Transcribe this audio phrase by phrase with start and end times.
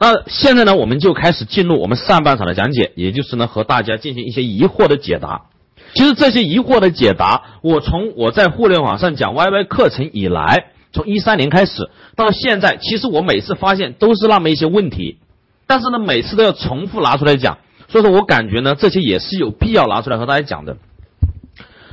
[0.00, 5.42] 那现在呢，我们就开始进入我们上半场的讲解，也就是呢和大家进行一些疑惑的解答。
[5.94, 15.18] 其实这些疑惑的解答，我从我在互联网上讲 YY 课程以来，从一三年开始到现在，其实我每次发现都是那么一些问题，
[15.68, 17.58] 但是呢每次都要重复拿出来讲，
[17.88, 20.76] 所以说我感觉呢这些也是有必要拿出来和大家讲的。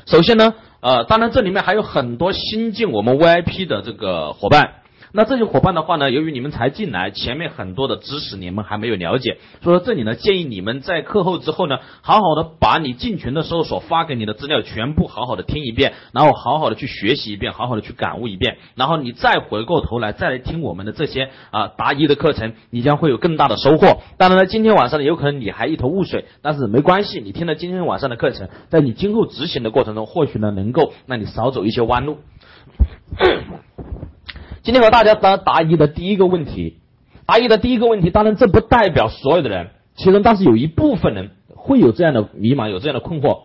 [0.08, 4.81] 首先呢，呃，当然这里面还有很多新进我们 VIP 的这个伙伴。
[5.14, 24.02] 那这些伙伴的话呢，由于你们才进来，前面很多的知识你们还没有了解，所以说这里呢，建议你们在课后之后呢，好好的把你进群的时候所发给你的资料全部好好的听一遍，然后好好的去学习一遍，好好的去感悟一遍，然后你再回过头来再来听我们的这些啊答疑的课程，你将会有更大的收获。
[24.18, 32.20] 当然了，今天晚上呢，有可能你还一头雾水，但是没关系，你听了今天晚上的课程，在你今后执行的过程中，或许呢能够让你少走一些弯路。
[34.64, 36.78] 今天和大家答答疑的第一个问题，
[37.26, 43.40] 答疑的第一个问题，当然这不代表所有的人，其中但是有一部分人会有这样的迷茫，有这样的困惑。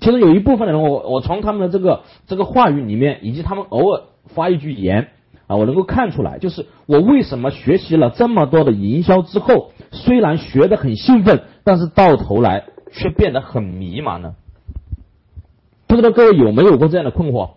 [0.00, 4.02] 其中有一部分人，我我从他们的这个这个话语里面，以及他们偶尔
[4.34, 5.08] 发一句言
[5.46, 14.34] 啊，我能够看出来，就是我为什么学习了这么多的营销之后，虽然学得很兴奋，但是到头来却变得很迷茫呢？
[15.86, 17.50] 不知道各位有没有过这样的困惑？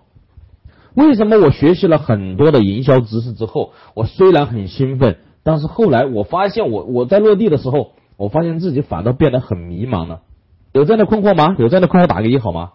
[0.99, 10.19] 为什么我学习了很多的营销知识之后，我虽然很兴奋，但是后来我发现我我在落地的时候，我发现自己反倒变得很迷茫了。
[10.73, 11.55] 有这样的困惑吗？
[11.57, 12.71] 有这样的困惑打个一好吗？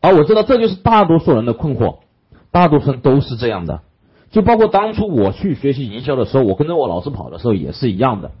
[0.00, 1.98] 啊，我知道这就是大多数人的困惑，
[2.50, 3.82] 大多数人都是这样的，
[4.30, 8.32] 就包括当初我去学习营销的时候，我跟着我老师跑的时候也是一样的。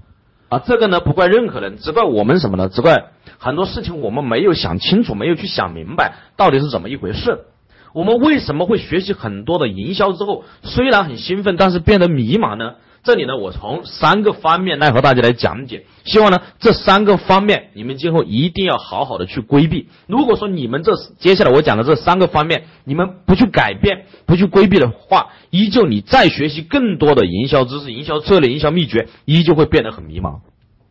[0.52, 2.68] 啊，这个呢不怪任何人，只怪我们什么呢？
[2.68, 3.04] 只怪
[3.38, 7.46] 很多事情我们没有想清楚，没有去想明白到底是怎么一回事。
[7.94, 12.74] 我们为什么会学习很多的营销之后，虽然很兴奋，但是变得迷茫呢？
[13.04, 15.86] 这里呢，我从三个方面来和大家来讲解。
[16.04, 19.88] 希望呢，这三个方面你们今后一定要好好的去规避。
[20.06, 30.40] 如果说你们这接下来我讲的这三个方面，你们不去改变、不去规避的话，依旧你再学习更多的营销知识、营销策略、营销秘诀，依旧会变得很迷茫。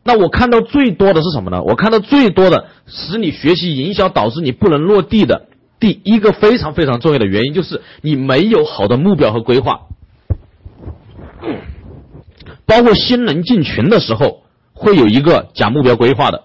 [0.04, 1.62] 那我看到最多的是什么呢？
[1.62, 5.46] 我看到最多的使你学习营销导致你不能落地的
[5.80, 9.86] 第一个非常非常重要的原因，就是你没有好的目标和规划。
[12.72, 16.44] 包括新人进群的时候，会有一个讲目标规划的。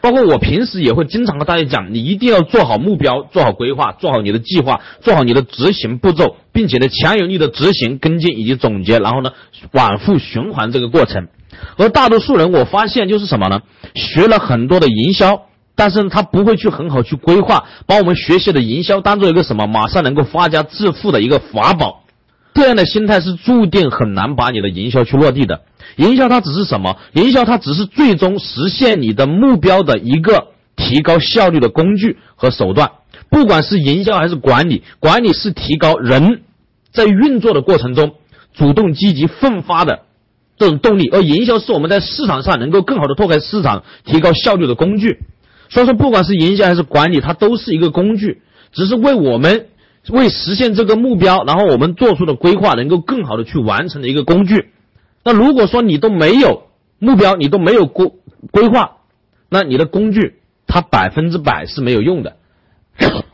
[0.00, 9.32] 包括我平时也会经常和大家讲，你一定要做好目标，做好规划，做好你的计划，做好你的执行步骤，并且呢强有力的执行、跟进以及总结，然后呢
[9.72, 11.26] 反复循环这个过程。
[11.76, 13.58] 而大多数人，我发现就是什么呢？
[13.96, 15.42] 学了很多的营销，
[15.74, 22.03] 但是他不会去很好去规划，把我们学习的营销当做一个什么马上能够发家致富的一个法宝。
[22.54, 25.62] 这样的心态是注定很难把你的营销去落地的。
[25.96, 26.96] 营销它只是什么？
[27.12, 32.92] 营销它只是最终实现你的目标的一个提高效率的工具和手段。
[33.28, 36.42] 不管是营销还是管理，管理是提高人
[36.92, 38.14] 在运作的过程中
[38.54, 40.02] 主动积极奋发的
[40.56, 45.18] 这种动力，而营销是我们在市场上能够更好的拓开市场、提高效率的工具。
[45.70, 48.42] 所以说，不管是营销还是管理，它都是一个工具，
[48.72, 49.66] 只是为我们。
[50.08, 54.70] 为实现这个目标，然后我们做出的规划能够更好的去完成的一个工具。
[55.24, 58.12] 那如果说你都没有目标，你都没有规
[58.50, 58.98] 规划，
[59.48, 62.36] 那你的工具它百分之百是没有用的。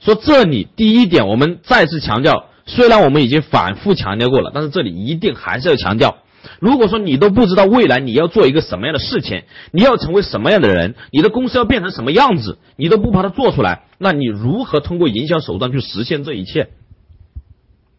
[0.00, 6.18] 说这里第一点，我们再次强调，虽然我们已经反复强调过了，但是这里一定还是要强调。
[6.58, 9.42] 如果说你都不知道未来你要做一个什么样的事情，
[9.72, 16.68] 你要成为什么样的人，你的公司要变成什么样子，你都不把它做出来，那你如何通过营销手段去实现这一切？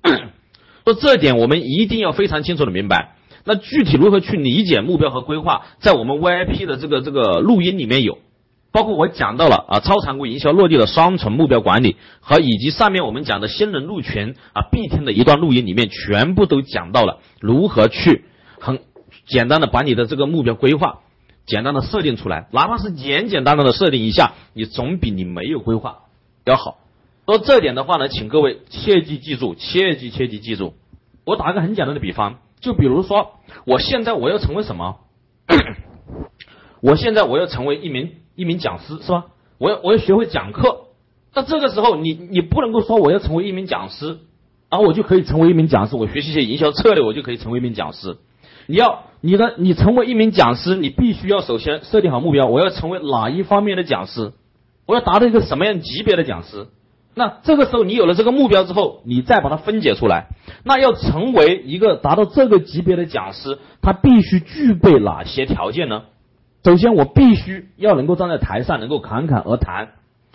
[0.85, 3.15] 说这点我们一定要非常清楚的明白。
[3.43, 8.19] 那具体如何去理解目标和规划，在我们 VIP 的这个这个录音里面有，
[8.71, 18.25] 包括我讲到了啊超常规营销落地的双重目标管理，和以及上面我们讲的新人入群啊必听的一段录音里面，全部都讲到了如何去。
[19.31, 20.99] 简单的把你的这个目标规划
[21.45, 25.99] 简单的设定出来，哪怕是简简单单的设定一下，你总比你没有规划
[26.45, 26.79] 要好。
[27.25, 30.73] 说这点的话呢，请各位切记记住，切记切记记住。
[31.23, 34.97] 我打个很简单的比方，就比如说，我现在我要成为什么？
[36.81, 39.27] 我现在我要成为一名一名讲师，是吧？
[39.59, 40.87] 我要我要学会讲课。
[41.33, 44.19] 那这个时候，你你不能够说我要成为一名讲师，
[44.69, 48.17] 然后我就可以成为一名讲师，我学习一些营销策略，我就可以成为一名讲师。
[48.65, 52.47] 你要你的你成为一名讲师，你必须要首先设定好目标。
[52.47, 54.33] 我要成为哪一方面的讲师？
[54.87, 56.67] 我要达到一个什么样级别的讲师？
[57.13, 60.27] 那这个时候你有了这个目标之后，你再把它分解出来。
[60.63, 66.03] 那要成为一个达到这个级别的讲师，他必须具备哪些条件呢？
[66.63, 69.89] 首先，我必须要能够站在台上，能够侃侃而谈。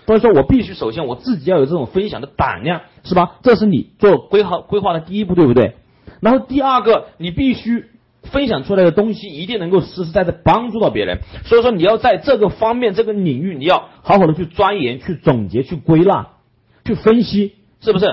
[0.07, 3.37] 所以说我必须首先我自己要有这种分享的胆量，是吧？
[3.43, 5.75] 这是你做规划规划的第一步，对不对？
[6.21, 7.87] 然后第二个，你必须
[8.27, 11.21] 分享出来的东西一定能够实实在在帮助到别人。
[11.45, 16.29] 所以说你要在这个方面这个领域，你要好好的去钻研、去总结、去归纳、
[16.85, 18.07] 去分析，是不是？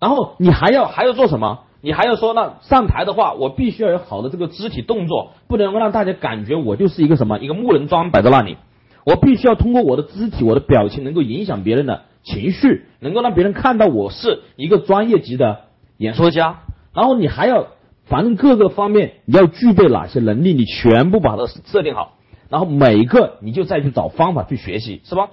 [0.00, 1.60] 然后你还要还要做什么？
[1.84, 8.56] 你还要说，那上台的话，我必须要有好的这个肢体动作，不能够让大家感觉我就是一个什么一个木人桩摆在那里。
[9.04, 15.62] 我必须要通过我的肢体、我的表情，能够影响别人的情绪，能够让别人看到我是一个专业级的
[15.96, 16.60] 演说家。
[16.94, 17.66] 然后你还要，
[18.12, 22.18] 反正各个方面你要具备哪些能力，你全部把它设定好。
[22.50, 25.30] 然后每一个你就再去找方法去学习，是吧？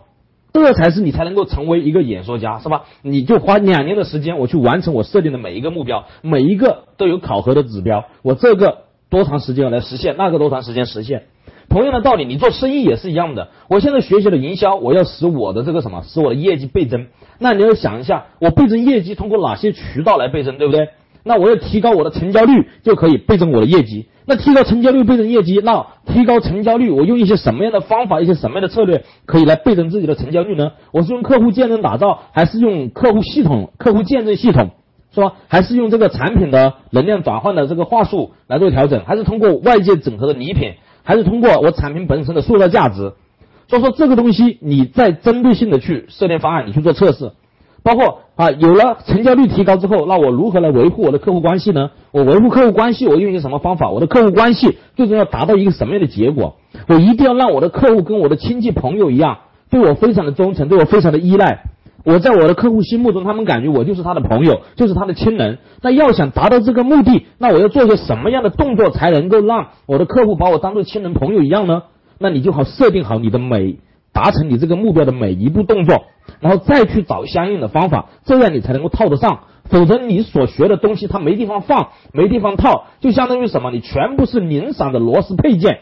[0.53, 2.83] 这才是你才能够成为一个演说家，是吧？
[3.01, 8.05] 你就花两年的时间，我去完成我设定的每一个目标，每一个都有考核的指标。
[8.21, 10.15] 我这个多长时间来实现？
[10.17, 11.23] 那个多长时间实现？
[11.67, 13.49] 同样的道理，你做生意也是一样的。
[13.67, 17.07] 我现在学习了营销，我要使我的这个什么，使我的业绩倍增。
[17.39, 20.87] 那你要想一下，我倍增业绩通过哪些渠道来倍增，对不对？
[21.23, 24.07] 那我要提高我的成交率，就可以倍增我的业绩。
[24.25, 30.71] 那提高成交率，倍增业绩，那提高成交率，我用一些什么样的方法，一些什么样的策略，可以来倍增自己的成交率呢？
[30.91, 34.69] 我是用客户见证打造，还是用客户系统、客户见证系统，
[35.13, 35.33] 是吧？
[35.47, 39.03] 还是用这个产品的能量转换的这个话术来做调整？
[39.05, 40.73] 还是通过外界整合的礼品？
[41.01, 43.13] 还是通过我产品本身的塑造价值，
[43.67, 47.31] 所以说这个东西你在针对性的去设定方案，你去做测试，
[47.81, 51.91] 包括啊有了成交率提高之后，那我如何来维护我的客户关系呢？
[52.11, 53.89] 我维护客户关系，我用一些什么方法？
[53.89, 56.55] 我的客户关系最终要达到一个什么样的结果？
[56.87, 59.39] 我一定要让我的客户跟我的亲戚朋友一样，
[59.69, 61.63] 对我非常的忠诚，对我非常的依赖。
[62.05, 65.57] 我在我的客户心目中，他们感觉我就是他的朋友，就是他的亲人。
[65.81, 71.83] 那要想达到这个目的，那我要做些什么样的动作才能够让我的客户把我当做亲人朋友一样呢？
[72.19, 73.79] 那你就好设定好你的每
[74.19, 76.03] 达成你这个目标的每一步动作，
[76.41, 79.43] 然后再去找相应的方法，这样你才能够套得上。
[79.69, 83.71] 否则你所学的东西它没地方放，没地方套，就相当于什么？
[83.71, 85.79] 你全部是零散的螺丝配件，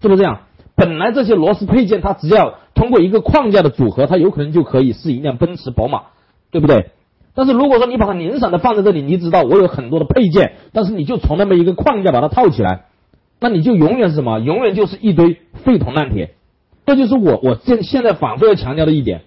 [0.00, 0.40] 是不是这样？
[0.74, 6.04] 本来这些螺丝配件，它只要通过一个框架的组合，它有可能就可以是一辆奔驰、宝马，
[6.50, 6.90] 对不对？
[7.34, 12.84] 但是如果说你把它零散的放在这里，你知道我有很多的配件，但是你就从那么一个框架把它套起来，
[13.40, 14.38] 那你就永远是什么？
[14.38, 16.34] 永远就是一堆废铜烂铁。
[16.86, 19.22] 这就是我我现现在反复要强调的一点，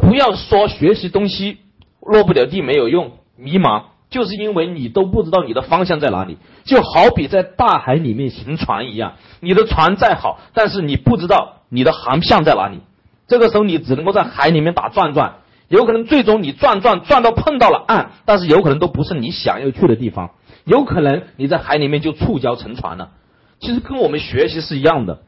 [0.00, 1.58] 不要说学习东西
[2.00, 3.84] 落不了地没有用，迷茫。
[4.10, 12.80] 就是因为你都不知道你的方向在哪里，就好比在大海里面行船一样，你的船再好，但是你不知道你的航向在哪里，
[13.26, 15.36] 这个时候你只能够在海里面打转转，
[15.68, 20.32] 有可能最终你转转转到碰到了岸，但是有可能都不是你想要去的地方，
[20.66, 23.12] 有可能你在海里面就触礁沉船了。
[23.62, 25.20] 其实跟我们学习是一样的，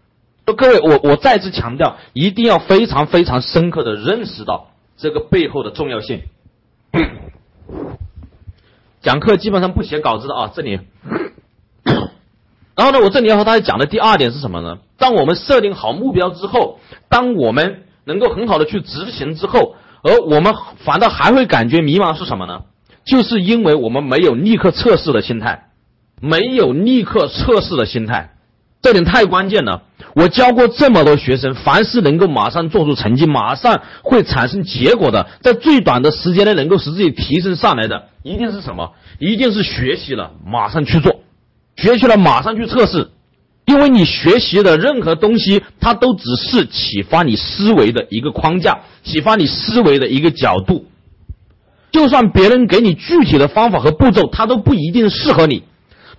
[0.44, 6.22] 各位，我我再次强调，一定要非常非常深刻的认识到这个背后的重要性。
[9.00, 10.80] 讲课基本上不写稿子的啊，这里。
[12.74, 14.78] 然后呢，我这里要和大家讲的第二点是什么呢？
[14.98, 20.52] 当我们设定好目标之后，当我们能够很好的去执行之后，而我们
[20.84, 22.62] 反倒还会感觉迷茫是什么呢？
[23.04, 25.68] 就是因为我们没有立刻测试的心态，
[26.20, 28.34] 没有立刻测试的心态，
[28.82, 29.82] 这点太关键了。
[30.14, 38.92] 我教过这么多学生，凡是能够马上做出成绩，马上会产生结果的，在最短的时间内能够使自己提升上来的，一定是什么？
[39.18, 41.20] 一定是学习了马上去做，
[41.76, 43.10] 学习了马上去测试，
[43.66, 50.86] 因为你学习的任何东西，它都只是启发你思维的一个框架，启发你思维的一个角度。
[51.90, 55.64] 就算别人给你具体的方法和步骤，它都不一定适合你。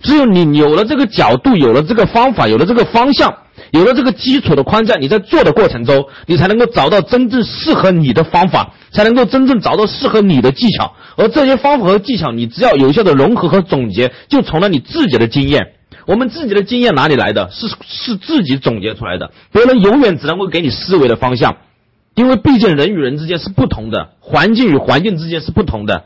[0.06, 3.36] 只有你有了这个角度，有了这个方法，有了这个方向。
[3.72, 10.94] 有了这个基础的框架，你在做的过程中，你才能够找到真正适合你的方法，才能够真正找到适合你的技巧。
[11.16, 15.72] 而这些方法和技巧，你只要有效的融合和总结，就从了你自己的经验。
[16.06, 17.50] 我们自己的经验哪里来的？
[17.50, 19.32] 是是自己总结出来的。
[19.50, 21.56] 别人永远只能够给你思维的方向，
[22.14, 26.04] 因为毕竟人与人之间是不同的，环境与环境之间是不同的，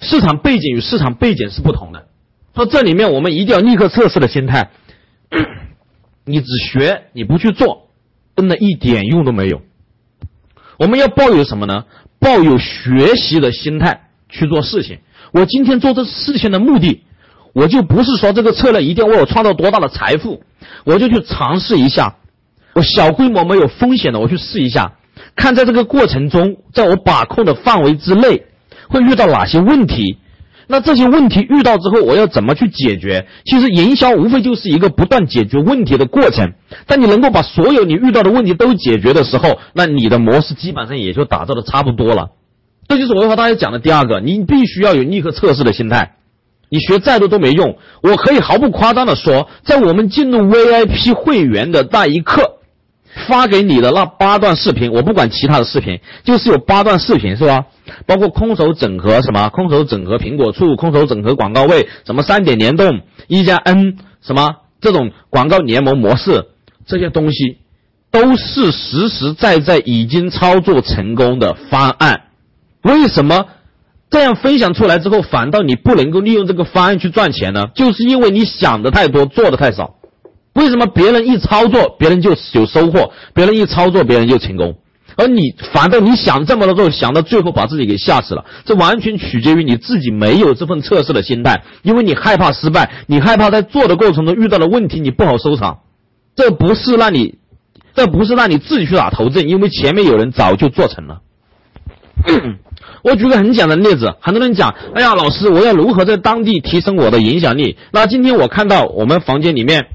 [0.00, 2.04] 市场背景与市场背景是不同的。
[2.54, 4.70] 说这里面我们一定要立刻测试的心态。
[6.24, 7.88] 你只学你不去做，
[8.36, 9.60] 真的一点用都没有。
[10.78, 11.84] 我们要抱有什么呢？
[12.18, 15.00] 抱有学习的心态去做事情。
[15.32, 17.02] 我今天做这事情的目的，
[17.52, 20.42] 我就不是说这个策略一定要为我创造多大的财富，
[20.84, 22.16] 我就去尝试一下。
[22.72, 24.94] 我小规模没有风险的，我去试一下。
[25.36, 28.46] 看在这个过程中，在我把控的范围之内，
[28.88, 30.18] 会遇到哪些问题。
[30.66, 33.26] 那这些问题遇到之后，我要怎么去解决？
[33.44, 36.52] 其实营销无非就是一个不断解决问题的过程。
[36.86, 42.30] 当你能够把所有你遇到的问题都解决的时候，那你的模式基本上也就打造的差不多了。
[42.88, 46.16] 这就是我要和大家讲的第二个，你必须要有立刻测试的心态。
[46.70, 47.76] 你学再多都没用。
[48.02, 52.53] 我可以毫不夸张的说，在我们进入 VIP 会员的那一刻，
[53.26, 57.64] 发给你的那八段视频，我不管其他的视频，就是有八段视频，是吧？
[58.06, 66.46] 包括空手整合什么，空手整合苹果醋，空手整合广告位，什么三点联动，一加 N 什么这种广告联盟模式，
[66.86, 67.58] 这些东西
[68.10, 72.22] 都是实实在在已经操作成功的方案。
[72.82, 73.46] 为什么
[74.10, 77.66] 这样分享出来之后，反倒你不能够利用这个方案去赚钱呢？
[77.74, 79.96] 就是因为你想的太多，做的太少。
[80.54, 84.76] 为什么别人一操作，别人就有收获；别人一操作，别人就成功？
[85.16, 88.44] 而你反倒你想这么多之后，想到最后把自己给吓死了。
[88.64, 95.78] 这完全取决于你自己没有这份测试的心态，因为你害怕失败，你害怕在做的过程中遇到的问题你不好收场。
[96.34, 97.36] 这不是让你，
[97.94, 101.20] 这不是让你自己去打头阵，因为前面有人早就做成了。
[103.02, 107.76] 我举个很简单的例子，很多人讲，哎呀，老师，我要如何在当地提升我的影响力？
[107.92, 109.86] 那今天我看到我们房间里面。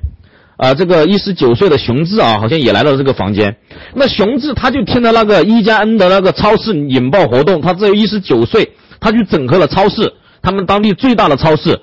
[0.60, 3.56] 啊，这个一十九岁的熊志啊，好像也来到了这个房间。
[3.96, 11.80] 那熊志他就听了那个一加 N 的那个超市引爆活动，他只有一十九岁，他去整合了超市，他们当地最大的超市，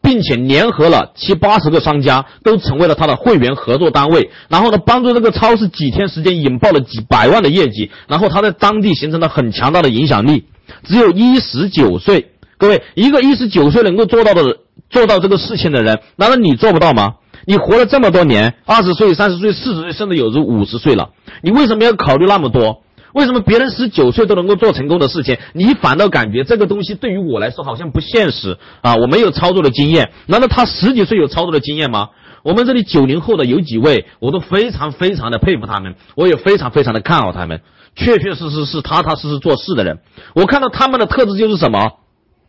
[0.00, 4.30] 并且联合了七八十个商家，都成为了他的会员合作单位。
[4.48, 10.44] 然后呢，帮助这个超市几天时间引爆了几百万的业绩，然后他在当地形成了很强大的影响力。
[10.84, 14.58] 只有一十九岁，各位，一个一十九岁能够做到的
[14.88, 17.14] 做到这个事情的人，难道你做不到吗？
[17.50, 21.10] 你活了这么多年，二十岁、三十岁、四十岁，甚至有时五十岁了，
[21.42, 22.84] 你为什么要考虑那么多？
[23.12, 28.94] 为什么别人十九岁都能够做成功的事情，你反倒感觉这个东西对于我来说好像不现实啊？
[28.94, 32.10] 我没有操作的经验，难道他十几岁有操作的经验吗？
[32.44, 37.62] 我们这里九零后的有几位，我都非常非常的佩服他们，我也非常非常的看好他们，
[37.96, 39.98] 确确实实是踏踏实实做事的人。
[40.36, 41.94] 我看到他们的特质就是什么？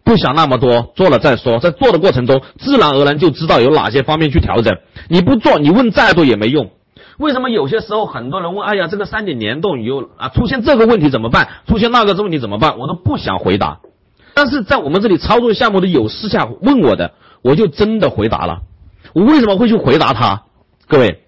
[0.04, 1.60] 不想那么多，做了再说。
[1.60, 4.78] 在做的过程中，自然而然就知道有哪些方面去调整。
[5.10, 6.72] 你不做，你问再多也没用。
[7.18, 11.50] 为什么有些时候很多人问：“哎呀，这个三点联动有啊，出现这个问题怎么办？
[11.68, 13.80] 出现那个问题怎么办？”我都不想回答。
[14.34, 17.12] 但是在我们这里操作项目的有私下问我的，
[17.44, 18.62] 我就真的回答了。
[19.14, 20.44] 我为什么会去回答他？
[20.88, 21.20] 各位，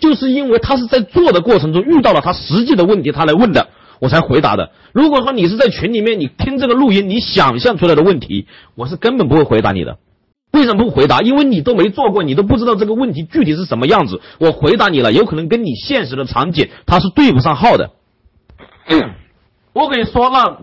[0.00, 3.68] 就是因为他是在做的过程中遇到了他实际的问题，他来问的。
[4.00, 4.70] 我才回答的。
[4.92, 9.98] 如果说你是在群里面，你听这个录音，你想象出来的问题，我是根本不会回答你的。
[10.52, 11.20] 为什么不回答？
[11.20, 14.22] 因为你都没做过，你都不知道这个问题具体是什么样子。
[14.38, 17.90] 我回答你了，有可能跟你现实的场景它是对不上号的。
[19.74, 20.60] 我跟你说，那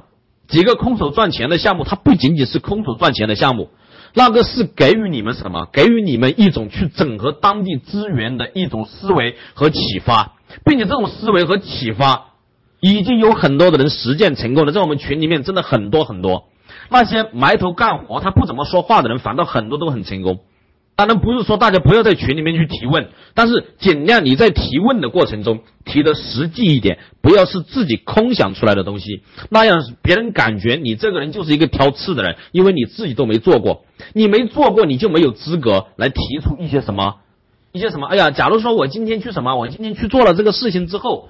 [0.48, 3.70] 几个空手赚钱的项目，它不仅仅是空手赚钱的项目，
[4.16, 5.68] 那个是给予你们什么？
[5.72, 10.34] 给予你们一种去整合当地资源的一种思维和启发，
[10.66, 12.33] 并且这种思维和启发。
[12.84, 16.50] 已经有很多的人实践成功了，在我们群里面真的很多很多。
[16.90, 20.42] 那些埋头干活、他不怎么说话的人，反倒很多都很成功。
[20.98, 37.16] 当然不是说大家不要在群里面去提问，但是尽量你在提问的过程中提的实际一点，不要是自己空想出来的东西，那样别人感觉你这个人就是一个挑刺的人，因为你自己都没做过，你没做过你就没有资格来提出一些什么
[37.72, 38.08] 一些什么。
[38.08, 41.30] 哎呀，假如说我今天去什么，我今天去做了这个事情之后。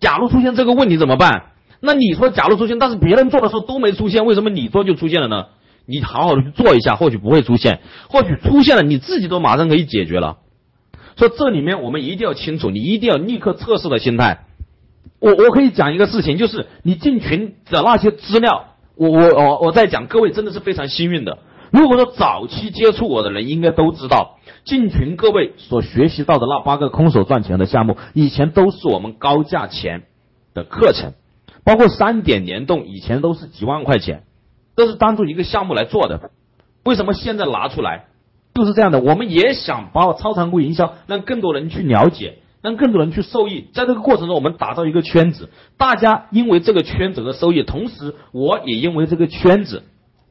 [0.00, 1.50] 假如出现这个问题怎么办？
[1.80, 5.46] 那你说假如出现，但是别人做的时候都没出现，为什么你做就出现了呢？
[5.86, 10.38] 你好好的去做一下，或许不会出现，或许出现了，你自己都马上可以解决了。
[11.16, 14.46] 所以这里面我们一定要清楚，你一定要立刻测试的心态。
[15.20, 21.38] 我我可以讲一个事情，就是你进群的那些资料，我我我我在讲，各位真的是非常幸运的。
[21.74, 24.38] 如果说早期接触我的人，应该都知道。
[24.64, 30.04] 进群各位所学习到的那八个空手赚钱的项目，以前都是我们高价钱
[30.54, 31.14] 的课程，
[31.64, 34.22] 包括三点联动，以前都是几万块钱，
[34.76, 36.30] 都是当做一个项目来做的。
[36.84, 38.04] 为什么现在拿出来？
[38.54, 43.66] 就是这样的，我们也想把超常规营销让更多人去了解，让更多人去受益。
[43.74, 49.82] 在这个过程中，我们打造一个圈子，大家因为这个圈子的收益，同时我也因为这个圈子。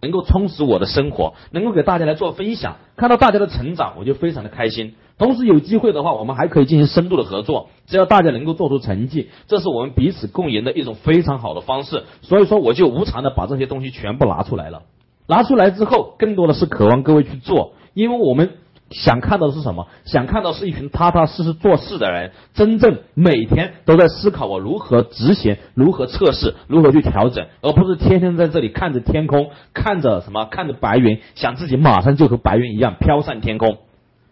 [0.03, 4.93] 能够充实我的生活，能够给大家来做分享，看到大家的成长，我就非常的开心。
[5.17, 12.03] 同时有机会的话，我们还可以进行深度的合作，只要大家能够做出成绩，这是我们彼此共赢的一种非常好的方式。
[12.21, 14.83] 所以说，我就无偿的把这些东西全部拿出来了。
[15.25, 18.57] 拿出来之后，更多的是渴望各位去做，因为我们
[18.93, 19.87] 想看到的是什么？
[20.05, 33.79] 想看到是一群踏踏实实做事的人，真正每天都在思考我如何执行、如何测试、如何去调整，而不是天天在这里看着天空，看着什么，看着白云，想自己马上就和白云一样飘上天空，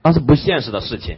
[0.03, 1.17] 那是不现实的事情。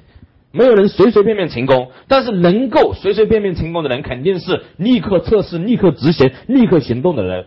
[0.51, 7.45] 没有人随随便便成功，但是能够随随便便成功的人，肯定是立刻测试、立刻执行、立刻行动的人。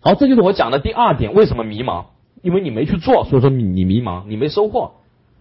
[0.00, 2.11] 好，这就是我讲的第二点，为什么迷茫？
[2.42, 4.92] 因为你没去做，所以说你你迷茫，你没收获。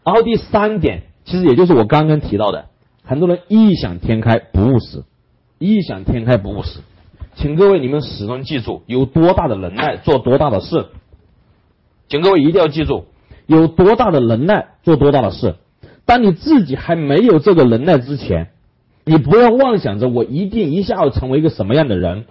[0.06, 2.66] 然后第三点，其实也就是我刚刚提到的，
[3.04, 5.04] 很多人异想天开不务实，
[5.60, 6.80] 异想天开不务实。
[7.36, 10.88] 请各位你们始终记住，有多大的能耐做多大的事。
[12.08, 13.06] 请各位一定要记住。
[13.48, 15.56] 有多大的能耐做多大的事。
[16.06, 18.50] 当你自己还没有这个能耐之前，
[19.06, 22.26] 你不要妄想着我一定一下要成为一个什么样的人，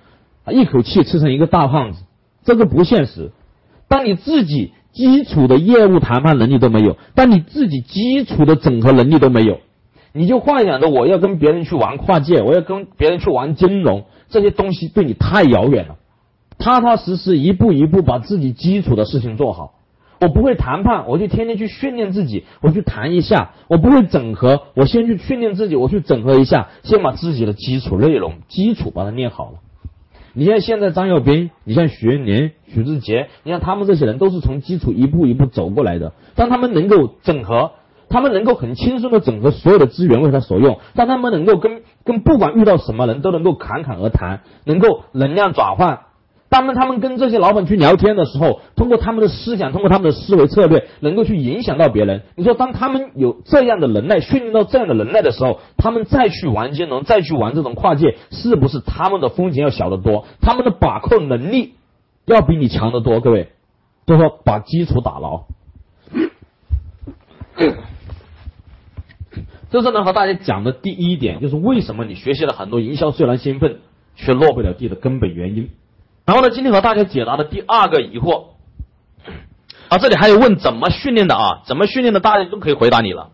[0.45, 2.03] 啊，一口气吃成一个大胖子，
[2.45, 3.33] 这个不现实。
[3.91, 9.59] 当你自己基础的业务谈判能力都没有，当你自己基础的整合能力都没有，
[10.13, 15.97] 你就幻想着我要跟别人去玩跨界，我要跟别人去玩金融，这些东西对你太遥远了。
[16.59, 19.75] 踏踏实实一步一步把自己基础的事情做好。
[20.21, 23.53] 我不会谈判，我就天天去训练自己，我去谈一下。
[23.69, 29.59] 我不会整合，我先去训练自己，我去整合一下，先把自己的基础内容、基础把它练好了。
[30.33, 36.13] 你像现在张耀斌，你像徐林、许志杰，你像他们这些人都是从基础一步一步走过来的。
[36.37, 37.73] 当他们能够整合，
[38.09, 46.01] 他们能够很轻松的整合所有的资源为他所用，当他们能够跟跟不管遇到什么人都能够侃侃而谈，能够能量转换。
[46.51, 52.23] 当他们跟这些老板去聊天的时候，通过他们的思想，通过他们的思维策略，能够去影响到别人。
[52.35, 60.27] 你说，当他们有这样的能耐，训练到这样的能耐的时候，他们再去玩金融，再去玩这种跨界，是不是他们的风险要小得多？
[60.41, 61.75] 他们的把控能力
[62.27, 63.21] 要比你强得多。
[63.21, 63.53] 各位，
[64.05, 65.45] 就说把基础打牢。
[69.71, 73.79] 这是呢和大家讲的第一点，就是为什么你学习了很多营销虽然兴奋，
[74.17, 75.71] 却落不了地的根本原因。
[76.31, 78.51] 然后呢，今天和大家解答的第二个疑惑，
[79.89, 81.63] 啊，这里还有问怎么训练的啊？
[81.67, 82.21] 怎么训练的？
[82.21, 83.31] 大家都可以回答你了，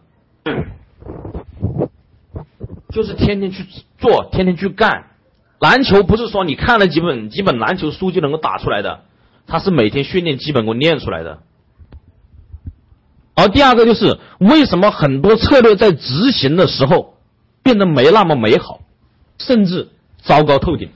[2.89, 3.67] 就是天天去
[3.99, 5.11] 做，天天去干。
[5.59, 9.01] 篮球不是说你看了几本几本篮球书就能够打出来的，
[9.47, 11.41] 它是每天训练基本功练出来的。
[13.35, 17.17] 而第二个就是为什么很多策略在执行的时候
[17.63, 18.81] 变得没那么美好，
[19.37, 19.91] 甚至
[20.23, 20.89] 糟糕透顶。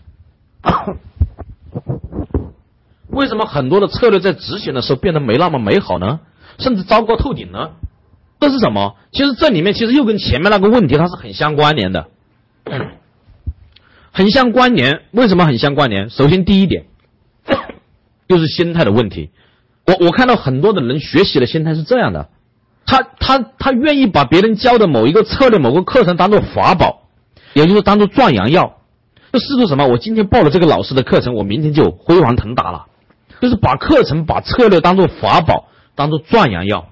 [3.12, 6.20] 为什么很多的策略在执行的时候变得没那么美好呢？
[6.58, 7.70] 甚至糟糕透顶呢？
[8.38, 8.96] 这是什么？
[9.12, 12.06] 其实这里面其实又跟前面那个问题它是很相关联的，
[14.12, 15.02] 很相关联。
[15.10, 16.08] 为什么很相关联？
[16.08, 16.86] 首先第一点，
[18.28, 19.30] 就是心态的问题。
[19.86, 22.28] 我我看到很多的人学习的心态是这样的，
[22.86, 27.08] 他他他愿意把别人教的某一个策略、某个课程当做法宝，
[27.54, 28.78] 也就是当做壮阳药。
[29.32, 29.86] 就试图什么？
[29.86, 32.86] 我今天报了这个老师的课程，我明天就辉煌腾达了。
[33.40, 36.88] 就是把课程、把策略当做法宝，当做壮阳药。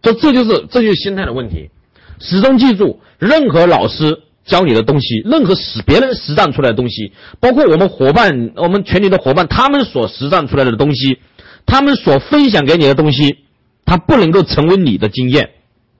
[0.00, 1.70] 这这就是这就是心态的问题。
[2.18, 11.18] 始终记住，任何老师教你的东西，任何实别人实战出来的东西，包括我们伙伴、我们群里的伙伴，他们所实战出来的东西，
[11.66, 13.38] 他们所分享给你的东西，
[13.84, 15.50] 它不能够成为你的经验，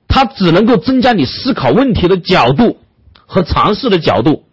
[0.08, 2.78] 它只能够增加你思考问题的角度
[3.26, 4.44] 和尝试的角度。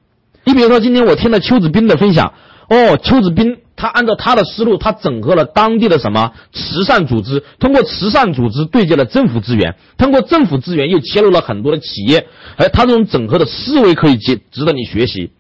[0.44, 2.34] 你比如说，今天我听了邱子斌的分享，
[2.70, 12.28] 哦，邱子斌他按照他的思路，他整合了当地的什么慈善组织，通过慈善组织对接了政府资源，通过政府资源又切入了很多的企业，
[12.58, 15.32] 哎，他这种整合的思维可以值值得你学习，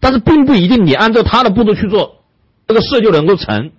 [0.00, 2.22] 但是并不一定你按照他的步骤去做，
[2.66, 3.70] 这个事就能够成，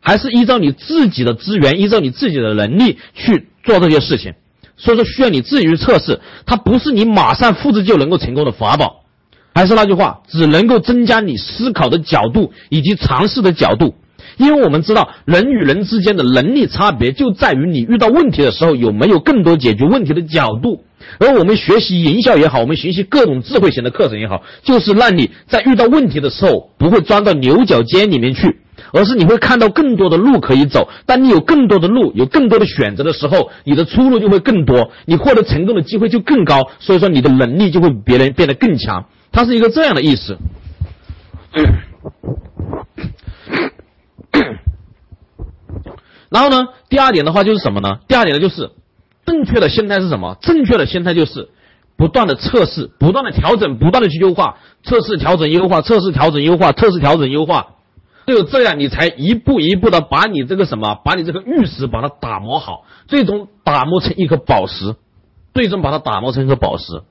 [0.00, 4.34] 还是依照你自己的资源，依照你自己的能力去做这些事情，
[4.78, 9.03] 所以说需要你自己去测试，它不是你马上复制就能够成功的法宝。
[9.54, 13.94] 还是那句话，只能够增加你思考的角度以及尝试的角度，
[14.36, 20.82] 因为我们知道人与人之间的能力差别就在于你遇到问题的时候有没有更多解决问题的角度。
[21.18, 28.56] 而我们学习营销也好，我们学习各种智慧型的课程也好，就是让你在遇到问题的时候不会钻到牛角尖里面去，
[28.92, 30.88] 而是你会看到更多的路可以走。
[31.04, 36.62] 当你有更多的路，有更多的选择的时候，你的出路就会更多，你获得成功的机会就更高。
[36.80, 39.04] 所以说，你的能力就会比别人变得更强。
[39.34, 40.38] 它是一个这样的意思。
[46.30, 47.98] 然后呢，第二点的话就是什么呢？
[48.08, 48.70] 第二点呢就是
[49.26, 50.36] 正确的心态是什么？
[50.40, 51.50] 正确的心态就是
[51.96, 57.74] 不断的测试，不断的调整，不断的去优化，测试调整优化，测试调整优化，测试调整优化。
[58.26, 64.96] 只有这样，你才一步一步的把你这个什么，把你这个玉石把它打磨好，最终打磨成一颗宝石，
[65.52, 67.02] 最终把它打磨成一颗宝石。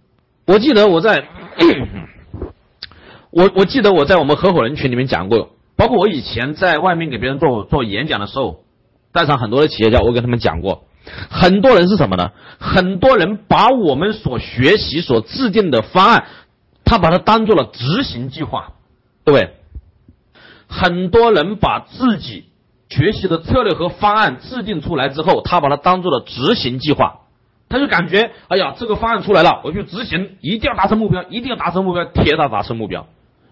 [0.46, 1.26] 我记得我在，
[3.32, 8.64] 我我记得我在我们合伙人群里面讲过，包括我以前在外面给别人做做演讲的时候，
[9.12, 10.86] 带上很多的企业家，我跟他们讲过，
[11.30, 12.32] 很多人是什么呢？
[12.60, 16.26] 很多人把我们所学习、所制定的方案，
[16.86, 18.74] 他把它当做了执行计划，
[19.24, 19.56] 对不对？
[20.68, 22.46] 很多人把自己
[22.90, 27.22] 学习的策略和方案制定出来之后，他把它当做了执行计划，
[27.74, 33.08] 他就感觉，哎呀，这个方案出来了，我去执行，一定要达成目标，一定要达成目标，铁打达成目标。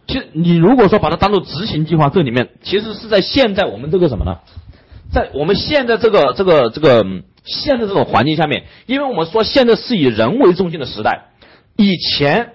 [0.05, 4.37] 其实，你如果说把它当做执行计划，这里面其实是在现在我们这个什么呢？
[5.11, 7.03] 在我们现在这个这个这个
[7.43, 11.29] 现在这种环境下面，因为我们说现在是以人为中心的时代，
[11.75, 12.51] 以前。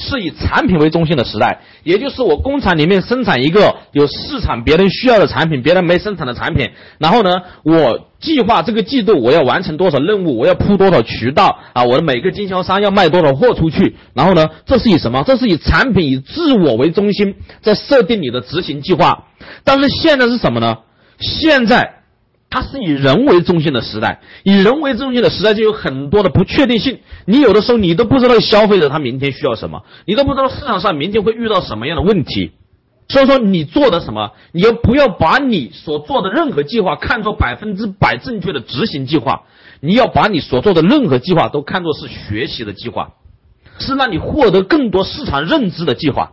[0.00, 15.22] 是以产品为中心的时代，也就是我工厂里面生产一个有市场别人需要的产品，别人没生产的产品，然后呢，我计划这个季度我要完成多少任务，我要铺多少渠道啊，我的每个经销商要卖多少货出去，然后呢，这是以什么？
[15.26, 19.26] 这是以产品以自我为中心在设定你的执行计划。
[19.64, 20.78] 但是现在是什么呢？
[21.18, 21.99] 现在。
[22.50, 26.98] 它是以人为中心的时代，以人为中心的时代就有很多的不确定性。
[27.24, 32.50] 你有的时候你都不知道消费者他明天需要什么，你都不知道市场上明天会遇到什么样的问题。
[33.08, 39.42] 所以说你做的什么，你要不要把你所做的任何计划看作百分之百正确的执行计划？
[39.80, 43.14] 你要把你所做的任何计划都看作是学习的计划，
[43.78, 46.32] 是让你获得更多市场认知的计划。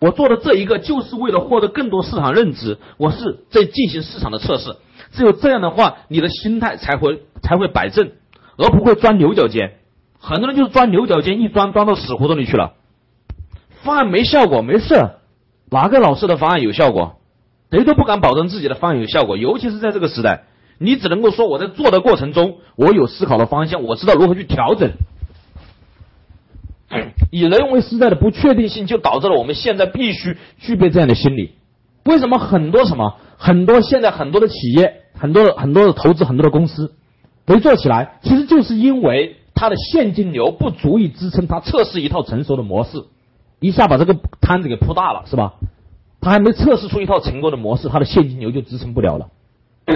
[0.00, 4.76] 我做的这一个就是为了获得更多市场认知，我是在进行市场的测试。
[5.14, 8.10] 只有这样的话，你的心态才会才会摆正，
[8.58, 9.76] 而不会钻牛角尖。
[10.18, 12.74] 很多人就是钻牛角尖，一钻钻到死胡同里去了。
[13.82, 15.10] 方案没效果，没事。
[15.70, 17.16] 哪个老师的方案有效果？
[17.70, 20.44] 谁都不敢保证自己的方案有效果，尤其是在这个时代，
[20.78, 24.92] 你只能够说我在做的过程中，我有思考的方向，我知道如何去调整。
[27.32, 31.54] 以人为时代的不确定性，就导致了我们现在必须具备这样的心理。
[32.04, 35.02] 为什么很多什么很多现在很多的企业？
[35.16, 36.92] 很多的很多的投资，很多的公司
[37.46, 43.04] 没做起来，其实就是因为它的现金流不足以支撑它测试一套成熟的模式，
[43.60, 45.54] 一下把这个摊子给铺大了，是吧？
[46.20, 49.28] 他还没测试出一套成功的模式，他的现金流就支撑不了了。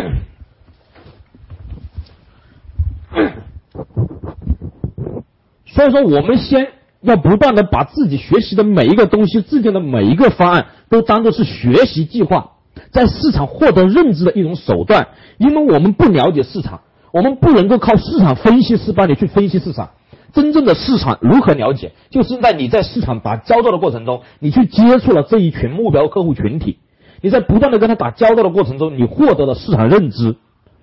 [5.64, 12.57] 所以说，我们先要不断的把自己学习的每一个东西、制定的每一个方案，都当做是学习计划。
[12.90, 16.80] 在市场获得认知的一种手段，因为我们不了解市场，
[17.12, 19.90] 我们不能够靠市场分析师帮你去分析市场。
[20.32, 21.92] 真正的市场如何了解？
[22.10, 26.78] 就是在你在市场打交道的过程中，你去接触了这一群目标客户群体，
[27.22, 30.36] 你在不断的跟他打交道的过程中，你获得了市场认知，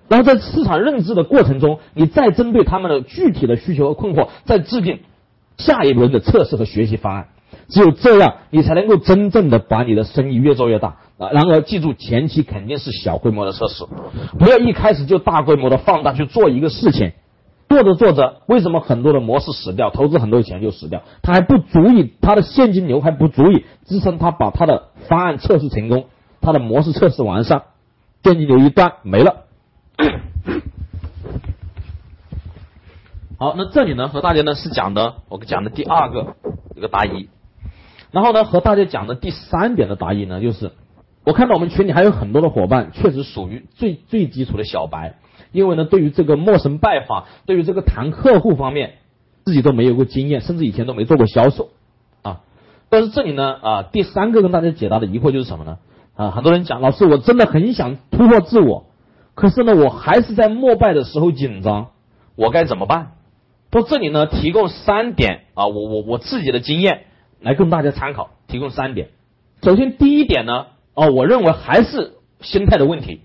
[0.07, 5.01] 然后在市场认知的过程中，你再针对他们的具体的需求和困惑，再制定
[5.57, 7.27] 下一轮的测试和学习方案。
[7.67, 11.29] 只有这样，你才能够真正的把你的生意越做越大啊！
[11.31, 13.85] 然而，记住，前期肯定是小规模的测试，
[14.37, 17.13] 不要一开始就大规模的放大去做一个事情。
[17.67, 21.01] 做着做着，为什么很多的模式死掉，投资很多钱就死掉？
[21.23, 26.05] 它还不足以，它的现金流还不足以支撑它把它的方案测试成功，
[26.41, 27.63] 它的模式测试完善，
[28.23, 29.45] 现金流一断没了。
[33.37, 36.35] 好，那这里呢，和大家呢是讲的，我讲的第二个
[36.75, 37.29] 一个答疑。
[38.15, 40.71] 然后呢，和大家讲的第三点的答疑呢，就是
[41.25, 45.15] 我看到我们群里还有很多的伙伴，确实属于最最基础的小白，
[45.51, 48.93] 因为呢，对于这个陌生拜访，对于这个谈客户方面，
[49.43, 51.71] 自己都没有过经验，甚至以前都没做过销售
[52.21, 52.39] 啊。
[52.87, 55.77] 但是这里呢，啊，第三个跟大家解答的疑惑就是什么呢？
[56.15, 58.85] 啊，很多人讲，老师，我真的很想突破自我，
[59.33, 61.87] 可是呢，我还是在膜拜的时候紧张，
[62.37, 63.11] 我该怎么办？
[63.71, 67.07] 到这里呢，提供三点啊，我我我自己的经验。
[67.41, 69.09] 来供大家参考，提供三点。
[69.61, 73.21] 首先，第一点呢，哦，我认为还是心态的问题。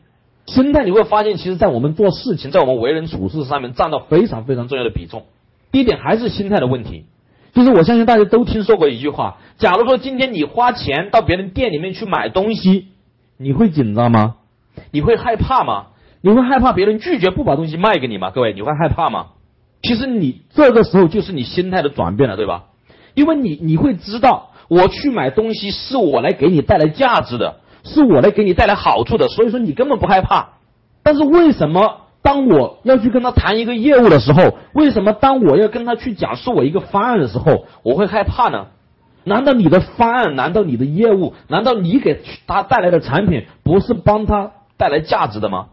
[0.46, 5.26] 心态你会发现，其实，在我们做事情，在我们为人处事上面，占到非常非常重要的比重。
[5.70, 7.04] 第一点还是心态的问题。
[7.52, 12.88] 就是我相信大家都听说过一句话：，假如说今天你花钱到别人店里面去买东西，
[13.36, 14.36] 你会紧张吗？
[14.92, 15.88] 你会害怕吗？
[16.22, 18.30] 你会害怕别人拒绝不把东西卖给你吗？
[18.30, 19.28] 各位，你会害怕吗？
[19.82, 22.66] 其实你这个时候就是你心态的转变了，对吧？
[23.14, 30.50] 因为你你会知道，我去买东西是我来给你带来价值的，是我来给你带来好处的，所以说你根本不害怕。
[31.02, 38.66] 但是为什么当我要去跟他谈一个业务的时候，为什么当我要跟他去讲述我一个方案的时候，我会害怕呢？
[39.24, 45.66] 难道你的方案，难道你的业务，难道你给他带来的产品不是帮他带来价值的吗？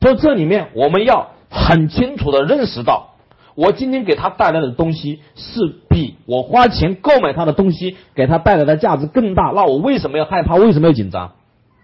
[0.00, 3.14] 所以这里面我们要很清楚的认识到，
[3.58, 9.50] 我今天给他带来的东西是比我花钱购买他的东西给他带来的价值更大。
[9.52, 10.54] 那我为什么要害怕？
[10.54, 11.32] 为什么要紧张？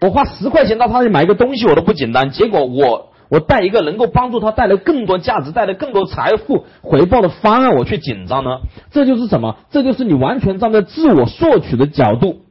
[0.01, 3.09] 我花十块钱到他那里买一个东西我都不紧张，结果我。
[3.31, 8.51] 我带一个能够帮助他带来更多价值、带来更多财富回报的方案，我去紧张呢？
[8.93, 9.57] 这就是什么？
[9.71, 12.43] 这就是你完全站在自我索取的角度，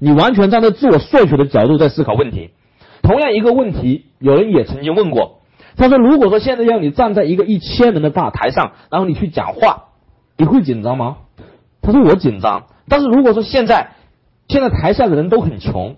[0.00, 2.50] 你完全站在自我索取的角度在思考问题。
[3.02, 5.41] 同样一个问题，有人也曾经问过，
[5.76, 9.84] 他说：“如果说现在要你站在一个一千人的大台上，然后你去讲话，
[10.36, 11.16] 你会紧张吗？”
[11.82, 13.92] 他说：“我紧张。”但是如果说现在，
[14.48, 15.96] 现在台下的人都很穷。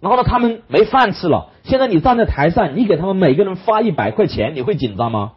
[0.00, 1.48] 然后呢，他们没饭吃了。
[1.64, 5.32] 现在你站在台上，你给他们每个人发一百块钱，你会紧张吗？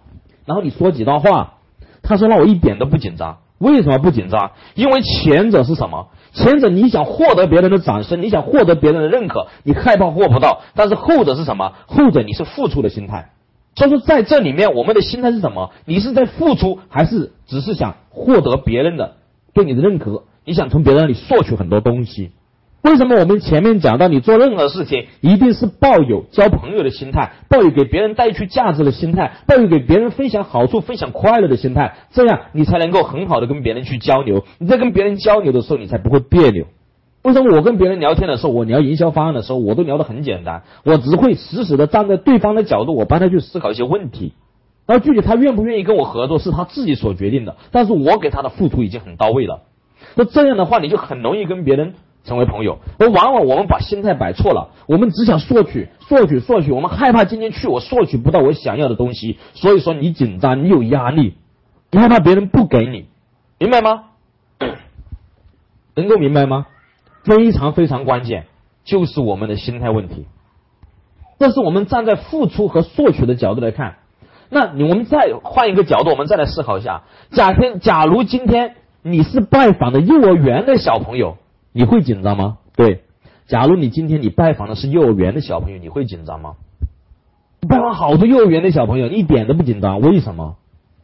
[0.46, 1.56] 然后你说几段话，
[2.02, 3.39] 他说：“那我一点都不紧张。
[3.60, 4.52] 为什么不紧张？
[4.76, 6.08] 因为前者是什么？
[6.34, 10.62] 前者你想获得别人的掌声，你想获得别人的认可，你害怕获不到。
[10.76, 11.74] 但是后者是什么？
[11.88, 13.30] 后者你是付出的心态。
[13.75, 15.71] 所以说在这里面，我们的心态是什么？
[15.86, 19.15] 你是在付出，还是只是想获得别人的
[19.53, 20.23] 对你的认可？
[20.45, 22.31] 你想从别人那里索取很多东西？”
[22.83, 34.43] 为什么我们前面讲到，你做任何事情一定是抱有交朋友的心态，抱有给别人带去价值的心态，抱有给别人分享好处、分享快乐的心态，这样你才能够很好的跟别人去交流。
[34.59, 36.65] 你在跟别人交流的时候，你才不会别扭。
[37.23, 44.33] 为什么我跟别人聊天的时候，我聊营销方案的时候，我都聊得很简单，我只会死死的站在对方的角度，我帮他去思考一些问题。
[44.86, 49.62] 然后具体他愿不愿意跟我合作，是他自己所决定的，但是我给他的付出已经很到位了。
[50.15, 51.95] 那这样的话，你就很容易跟别人。
[52.25, 61.33] 成为朋友，而往往我们把心态摆错了，我们只想索取、索取、索取，我们害怕今天去我索取不到我想要的东西，所以说你紧张，你有压力，
[61.91, 63.07] 你害怕别人不给你，
[63.59, 64.05] 明白吗？
[65.95, 66.67] 能够明白吗？
[67.23, 68.45] 非常非常关键，
[68.83, 70.25] 就是我们的心态问题。
[71.39, 73.95] 这是我们站在付出和索取的角度来看，
[74.49, 81.38] 那你我们再换一个角度，我们再来思考一下：假天，假如今天你是拜访的幼儿园的小朋友。
[81.75, 82.59] 你会紧张吗？
[82.75, 83.03] 对，
[83.47, 86.53] 假如你今天你拜访的是幼儿园的小朋友，你会紧张吗？
[87.67, 90.57] 拜访好多幼儿园的小朋友，一点都不紧张，为什么？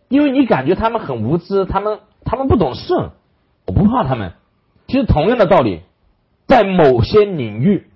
[0.10, 2.94] 因为你感觉他们很无知，他们他们不懂事，
[3.66, 4.34] 我不怕他们。
[4.88, 5.82] 其实同样的道理，
[6.50, 7.88] 在某些领域，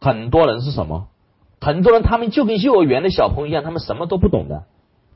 [0.00, 1.06] 很多人是什么？
[1.60, 4.64] 很多人他们就跟幼儿园的小朋友一样，他们什么都不懂的。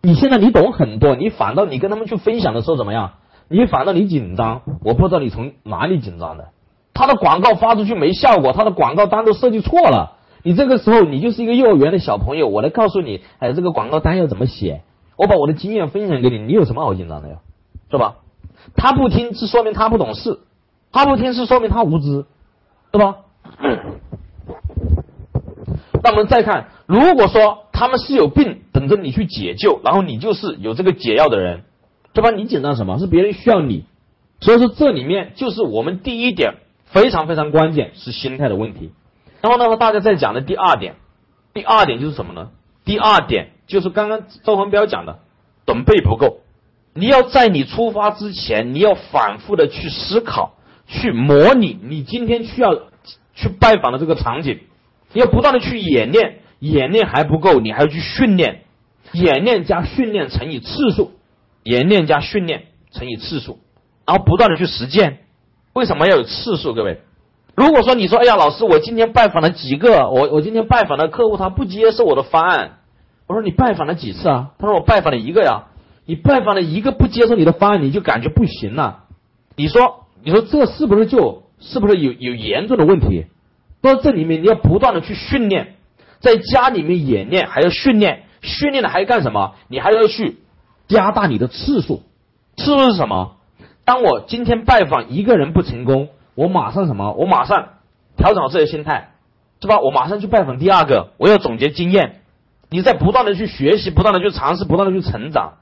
[0.03, 3.13] 你现在你懂很多，你反倒你跟他们去分享的时候怎么样？
[3.49, 6.49] 你反倒你紧张，我不知道你从哪里紧张的。
[6.93, 10.19] 他的广告发出去没效果，他的广告单都设计错了。
[10.43, 14.83] 你这个时候，你就是一个幼儿园的小朋友，我来告诉你，哎，这个广告单要怎么写？
[15.17, 17.37] 我把我的经验分享给你，你有什么好紧张的呀？
[17.91, 18.17] 是吧？
[18.77, 20.41] 他不听是说明他不懂事，
[20.93, 22.27] 他不听是说明他无知，
[22.93, 23.17] 对吧？
[26.05, 31.65] 那我们再看，如果说他们是有病，等着你去解救，然后你就是有这个解药的人，
[32.13, 32.31] 对吧？
[32.31, 33.01] 你紧张什么？
[33.01, 33.87] 是别人需要你，
[34.41, 36.55] 所以说这里面就是我们第一点。
[36.85, 38.93] 非常非常关键是心态的问题，
[39.41, 40.97] 然后呢，大家在讲的第二点，
[41.55, 42.51] 第二点就是什么呢？
[42.85, 45.21] 第二点就是刚刚周文彪讲的，
[45.65, 46.41] 准备不够。
[46.93, 50.53] 你要在你出发之前，你要反复的去思考，
[50.93, 52.75] 去模拟你今天需要
[53.35, 54.61] 去拜访的这个场景，
[55.13, 58.63] 你要不断的去演练，演练还不够，你还要去训练，
[59.13, 61.13] 演练加训练乘以次数，
[61.65, 63.59] 演练加训练乘以次数，
[64.07, 65.21] 然后不断的去实践。
[65.73, 66.75] 为什么要有次数？
[66.75, 67.01] 各位，
[67.57, 72.79] 如果说你说，哎呀，老师，我今天拜访了几个，我我今天拜访的客户他不接受我的方案，
[73.27, 74.51] 我说你拜访了几次啊？
[74.59, 75.69] 他说我拜访了一个呀。
[76.05, 79.05] 你拜访了一个不接受你的方案，你就感觉不行了。
[79.55, 83.27] 你说，你说这是不是就是不是有有严重的问题？
[83.81, 85.75] 到这里面你要不断的去训练，
[86.21, 89.55] 在家里面演练，还要训练，训练了还要干什么？
[89.69, 90.39] 你还要去
[90.89, 92.03] 加大你的次数，
[92.57, 93.37] 次数是什么？
[93.85, 97.13] 当我今天拜访一个人不成功，我马上什么？
[97.13, 97.71] 我马上
[98.17, 99.15] 调整好自己的心态，
[99.61, 99.81] 是吧？
[99.81, 102.21] 我马上去拜访第二个，我要总结经验。
[102.71, 105.55] 你在不断的去学习，不断的去尝试，不断的去成长。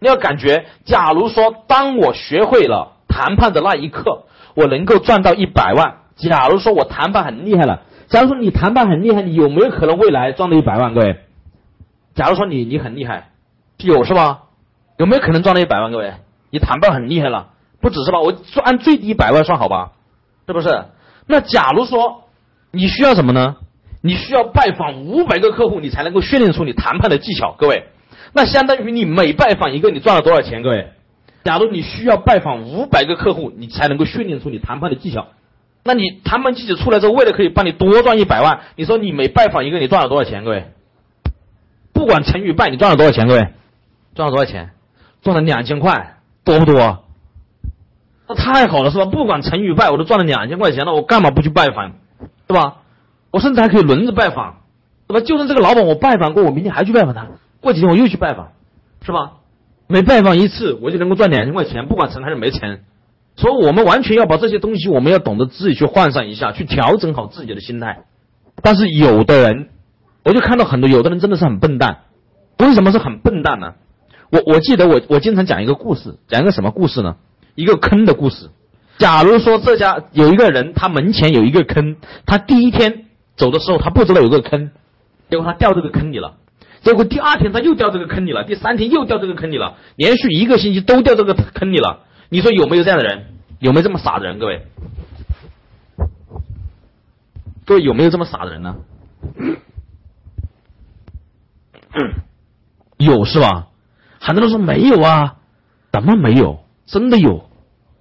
[0.00, 6.00] 你要感觉，假如说当我学会了谈判的那一刻，我能够赚到一百万。
[6.16, 10.92] 假如说我谈判很厉害了，假如说你谈判很厉害，你有没有可能未来赚到一百万？
[10.92, 11.16] 各位，
[12.14, 13.30] 假如说你你很厉害，
[13.78, 14.42] 有是吧？
[14.98, 15.90] 有没有可能赚到一百万？
[15.90, 16.12] 各位，
[16.50, 17.48] 你谈判很厉害了。
[17.80, 19.92] 不只是吧，我按最低一百万算好吧，
[20.46, 20.84] 是不是？
[21.26, 22.24] 那假如说
[22.70, 23.56] 你需要什么呢？
[24.02, 27.54] 你需要拜访五百个客户，你才能够训练出你谈判的技巧。
[27.58, 27.88] 各位，
[28.32, 30.62] 那相当于你每拜访一个，你赚了多少钱？
[30.62, 30.90] 各位，
[31.46, 35.28] 假如你需要拜访五百个客户，你才能够训练出你谈判的技巧，
[35.84, 40.42] 那你谈判技巧出来之后，为了可以帮你多赚一百万，你说你每拜访一个，你赚了多少钱？
[40.42, 40.64] 各位，
[41.92, 43.28] 不管成与败，你赚了多少钱？
[43.28, 43.48] 各位，
[44.16, 44.70] 赚了多少钱？
[45.22, 47.04] 赚了两千块，多不多？
[48.28, 49.04] 那太好了，是吧？
[49.04, 51.92] 不管成与败，我都赚了两千块钱了，我干嘛不去拜访，
[52.48, 52.78] 是吧？
[53.30, 54.56] 我甚至还可以轮着拜访，
[55.06, 55.20] 是吧？
[55.20, 57.28] 就算这个老板我拜访过，我明天还去拜访他，
[57.60, 58.48] 过几天我又去拜访，
[59.02, 59.34] 是吧？
[59.88, 62.80] 每拜访一次，我就能够赚两千块钱，不管成还是没成。
[63.36, 68.04] 所以，我们完全要把这些东西，我们要懂得自己去换算一下，去调整好自己的心态。
[68.62, 69.68] 但是，有的人，
[70.24, 71.98] 我就看到很多有的人真的是很笨蛋。
[72.58, 73.74] 为什么是很笨蛋呢？
[74.30, 77.16] 我我记得我我经常讲一个故事，讲一个什么故事呢？
[77.54, 78.48] 一个坑的故事。
[78.98, 83.04] 假如说这家有一个人，他门前有一个坑，他第一天
[83.36, 84.70] 走的时候他不知道有个坑，
[85.30, 86.36] 结果他掉这个坑里了。
[86.86, 92.04] 结果第二天他又掉这个坑里了，第三天又掉这个坑里了，连续一个星期都掉这个坑里了。
[92.28, 93.24] 你说有没有这样的人？
[93.58, 94.38] 有没有这么傻的人？
[94.38, 94.62] 各位，
[97.64, 98.76] 各位有没有这么傻的人呢？
[102.98, 103.66] 有是吧？
[104.20, 105.38] 很多人说没有啊，
[105.90, 106.60] 怎么没有？
[106.86, 107.50] 真的有。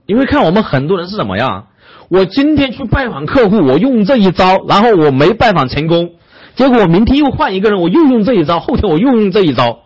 [0.06, 1.70] 因为看我们很多人是怎么样？
[2.10, 6.14] 我今天去拜访客户，我用这一招，然后我没拜访成功，
[6.56, 9.80] 结果我明天又换一个人，我又用这一招，后天我又用这一招，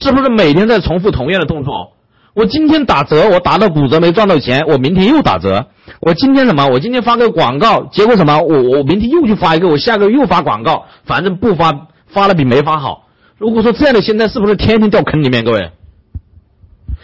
[0.00, 1.92] 是不是每天在重复同样的动作？
[2.34, 5.66] 我今天打折，我打到骨折没赚到钱，我明天又打折。
[6.00, 6.66] 我今天什么？
[6.68, 8.38] 我今天发个广告，结果什么？
[8.40, 13.08] 我我明天又去发一个，我下个月又发广告，反正不发发了比没发好。
[13.38, 15.44] 如果说这样的心态，是不是天天掉坑里面？
[15.44, 15.70] 各位，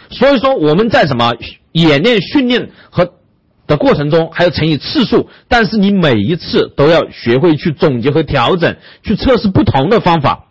[0.09, 1.33] 所以说我们在什么
[1.73, 3.13] 演练训练和
[3.67, 10.47] 的过程中，还要乘以次数，但是你每一次都要学会去总结和调整，去测试不同的方法，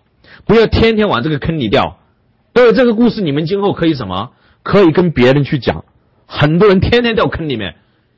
[0.46, 1.98] 不要天天往这个坑里掉。
[2.54, 4.30] 所以这个故事你们今后可以什么？
[4.62, 5.84] 可以跟别人去讲，
[6.26, 7.74] 很多人天天掉坑里面。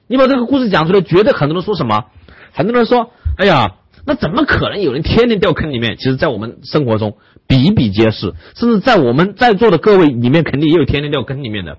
[0.07, 2.05] 你把这个故事讲出来，绝对很多人说什么？
[2.53, 3.75] 很多人说：“哎呀，
[4.07, 7.17] 那怎么可能有人天天掉坑里面？”其实，在我们生活中
[7.49, 11.79] 比比皆是，甚至在我们在座的各位里面，肯定也有天天掉坑里面的，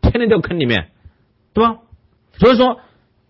[0.00, 0.88] 天天掉坑里面，
[1.52, 1.76] 对吧？
[2.38, 2.78] 所以说，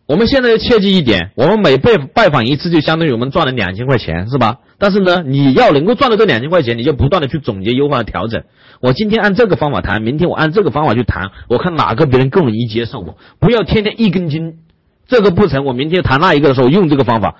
[0.06, 4.58] 我们现在要切记一点：我们每拜拜访一次，就相当于我们赚了两千块钱，是吧？
[4.78, 8.44] 但是呢，你要能够赚到这两千块钱，你就不断的去总结、优化、调整。
[8.80, 13.00] 我今天按这个方法谈，明天我按这个方法去谈，我看哪个别人更容易接受。
[13.00, 14.58] 我不要天天一根筋，
[15.06, 17.36] 这个不成，我明天谈那一个的时候用这个方法，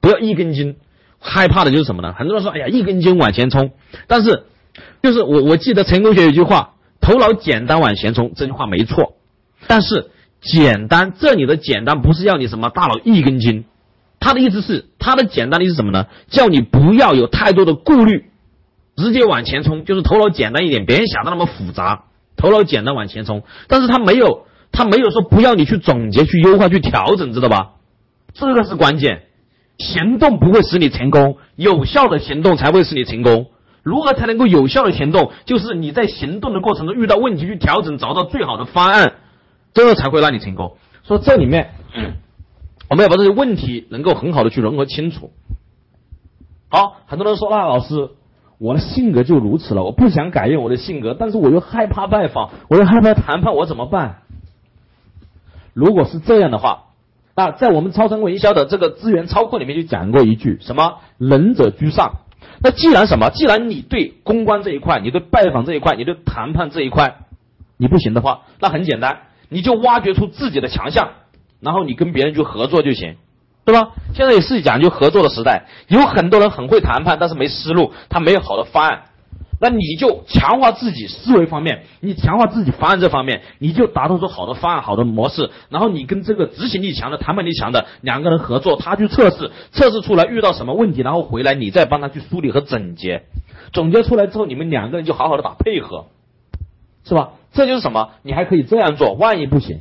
[0.00, 0.76] 不要一根筋。
[1.26, 2.12] 害怕的就是什么呢？
[2.12, 3.70] 很多人说，哎呀，一根筋往前冲。
[4.06, 4.42] 但是，
[5.02, 9.14] 就是我我记得成功学有句话，头脑简单往前冲，这句话没错。
[9.66, 10.10] 但是
[10.44, 13.64] 简单，这里的简单不是要你什么大脑一根筋，
[14.20, 16.06] 他的意思是，他的简单的意思什么呢？
[16.28, 18.26] 叫你不要有太多的顾虑。
[18.96, 22.04] 直接往前冲，就是头脑简单一点，别人想的那么复杂，
[22.36, 23.42] 头脑简单往前冲。
[23.66, 27.72] 但是他没有，他没有说不要你去总结、去优化、去调整，知道吧？
[28.34, 29.22] 这个是关键。
[29.78, 33.46] 行动不会使你成功，有效的行动才会使你成功。
[33.82, 35.32] 如何才能够有效的行动？
[35.44, 39.14] 就是你在行动的过程中遇到问题去调整，找到最好的方案，
[39.74, 40.76] 这个才会让你成功。
[41.02, 41.72] 说这里面，
[42.88, 45.32] 我们要把这些问题能够很好的去融合清楚。
[46.70, 48.10] 好，很多人说，那老师。
[48.56, 54.22] 我的性格就如此了，我不想改变我的性格，但是我又害怕拜访，我又害怕谈判，我怎么办？
[55.74, 56.84] 如果是这样的话，
[57.34, 62.20] 那在我们超声营销的这个资源操控里面就讲过一句什么“仁者居上”。
[62.62, 63.28] 那既然什么？
[63.30, 67.16] 既然你对公关这一块，你对拜访这一块，你对谈判这一块，
[67.76, 71.10] 你不行的话，那很简单，你就挖掘出自己的强项，
[71.60, 73.16] 然后你跟别人去合作就行。
[73.66, 73.92] 对吧？
[74.12, 79.04] 现在也是讲究合作的时代，有很多人很会谈判，但是没思路，他没有好的方案。
[79.58, 85.48] 那你就强化自己思维方面，你强化自己方案这方面，你就打造出好的方案、好的模式。
[85.70, 93.22] 然后你跟这个执行力强的、谈判力强的两个人合作，他去测试，测试出来遇到什么问题，然后回来你再帮他去梳理和总结。
[93.72, 96.04] 总结出来之后，你们两个人就好好的打配合，
[97.04, 97.30] 是吧？
[97.54, 98.10] 这就是什么？
[98.22, 99.80] 你还可以这样做，万一不行，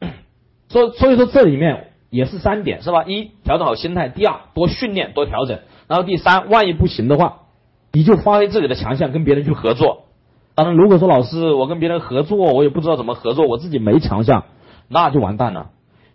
[0.70, 1.84] 所所以说这里面。
[2.10, 3.04] 也是三点是吧？
[3.04, 7.40] 一调整好心态，第二多训练多调整，然后第三万一不行的话，
[7.92, 10.04] 你就发挥自己的强项跟别人去合作。
[10.54, 14.44] 当然，如果说老师我跟别人合作，我也不知道怎么合作，我自己没强项，
[14.88, 15.68] 那就完蛋了。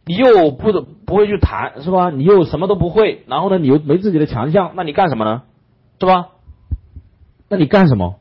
[0.04, 0.72] 你又不
[1.06, 2.10] 不会去谈是吧？
[2.10, 5.44] 你又什么都不会，然后呢，你又没自己的强项，那你干什么呢？
[6.00, 6.30] 是吧？
[7.50, 8.16] 那你干什么？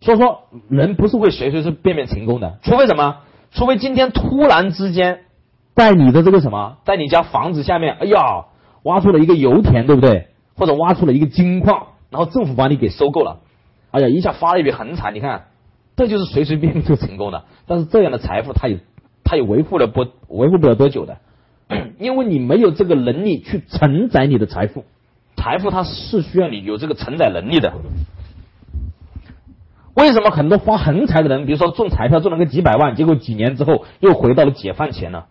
[0.00, 3.18] 所以说，人不是会随随便便成功的，除非什么？
[3.52, 5.20] 除非今天突然之间。
[5.74, 8.46] 在你的这个什么，在你家房子下面，哎呀，
[8.82, 10.28] 挖出了一个油田，对不对？
[10.56, 13.40] 或者挖出了一个金矿，然后政府把你给收购了，
[13.90, 15.46] 哎呀，一下发了一笔横财，你看，
[15.96, 17.44] 这就是随随便便就成功的。
[17.66, 18.80] 但是这样的财富，它也，
[19.24, 21.18] 它也维护了不维护不了多久的，
[21.98, 24.84] 因为你没有这个能力去承载你的财富，
[25.36, 27.72] 财富它是需要你有这个承载能力的。
[29.94, 35.24] 为什么很多发横财的人，比如说中彩票中了个几百万，结果几年之后又回到了解放前呢？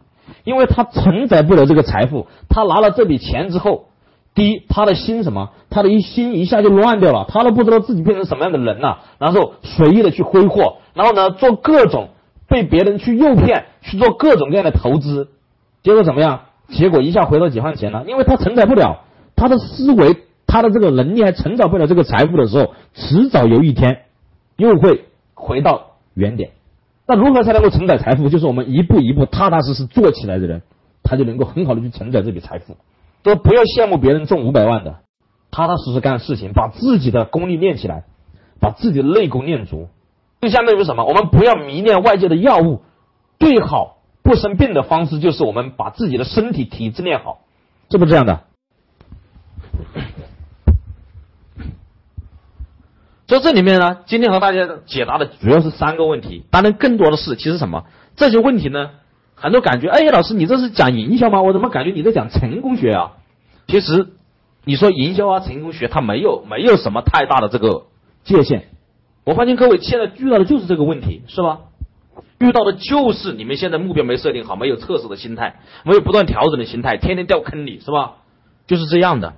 [0.43, 3.85] 因为他承载不了这个财富，他拿了这笔钱之后，
[4.35, 5.49] 第一，他的心什么？
[5.69, 12.09] 他的一心一下就乱掉了，他都不知道自己变成什么样的人了，然后随意的去挥霍，然后呢，做各种
[12.47, 15.29] 被别人去诱骗，去做各种各样的投资，
[15.83, 16.41] 结果怎么样？
[16.67, 19.01] 结果一下回到解放前了，因为他承载不了，
[19.35, 24.01] 他的思维，他的这个能力还承载不了这个财富的时候，迟早有一天。
[24.59, 26.51] 又会回到原点。
[27.07, 28.29] 那如何才能够承载财富？
[28.29, 30.61] 就是我们一步一步踏踏实实做起来的人，
[31.01, 32.77] 他就能够很好的去承载这笔财富。
[33.23, 34.97] 都不要羡慕别人中五百万的，
[35.49, 38.03] 踏踏实实干事情，把自己的功力练起来，
[38.59, 39.87] 把自己的内功练足。
[40.41, 41.03] 就相当于什么？
[41.03, 42.81] 我们不要迷恋外界的药物，
[43.39, 47.39] 最好不生病的方式就是我们把自己的身体体质练好，
[47.89, 48.41] 是不是这样的？
[53.29, 58.89] 所以这里面呢，今天和大家解答的主要是三个问题，当然更多的是其实什么这些问题呢？
[59.35, 61.43] 很多感觉，哎，老师你这是讲营销吗？
[61.43, 63.11] 我怎么感觉你在讲成功学啊？
[63.67, 64.07] 其实
[64.65, 67.83] 你说营销啊，成功学它没有没有什么太大的这个
[68.23, 68.69] 界限。
[69.25, 71.59] 我发现各位现在遇到的就是这个问题，是吧？
[72.39, 78.13] 遇到的就是你们现在目标没设定好，没有测试的心态，没有不断调整的心态，天天掉坑里，是吧？
[78.65, 79.35] 就是这样的。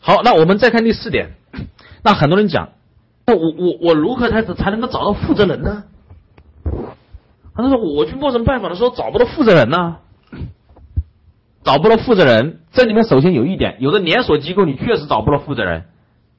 [0.00, 1.32] 好，那我们再看第四点。
[2.02, 2.70] 那很多人讲，
[3.26, 5.84] 那我我我如何才才能够找到负责人呢？
[7.54, 9.96] 他说我去陌生拜访的时候找不到负责人呢，
[11.62, 12.60] 找不到负责人。
[12.72, 15.84] 这里面首先有一点，有的连锁机构你确实找不到负责人，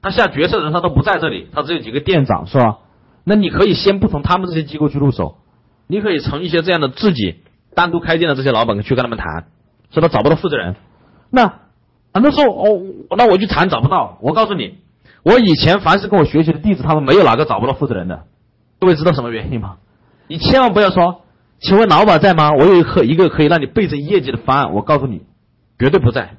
[0.00, 2.78] 他下决策的人他都不在这里，他只有几个店长是吧？
[3.22, 5.36] 那你可以先不从他们这些机构去入手，
[5.86, 7.36] 你可以从一些这样的自己
[7.76, 9.44] 单独开店的这些老板去跟他们谈，
[9.92, 10.74] 说他找不到负责人。
[11.30, 11.60] 那
[12.12, 12.82] 很多说哦，
[13.16, 14.78] 那我去谈找不到，我告诉你。
[15.22, 18.24] 我以前凡是跟我学习的弟子，他们没有哪个找不到负责人的。
[18.80, 19.76] 各位知道什么原因吗？
[20.26, 21.22] 你千万不要说，
[21.60, 22.50] 请问老板在吗？
[22.52, 24.72] 我有一个一个可以让你倍增业绩的方案。
[24.72, 25.22] 我告诉你，
[25.78, 26.34] 绝对不在。